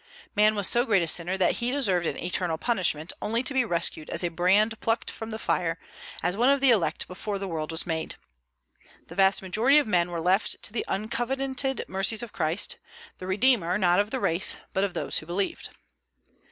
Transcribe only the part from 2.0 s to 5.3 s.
an eternal punishment, only to be rescued as a brand plucked from